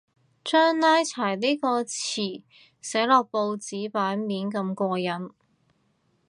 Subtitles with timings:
[0.43, 2.41] 將拉柴呢個詞
[2.81, 5.31] 寫落報紙版面咁過癮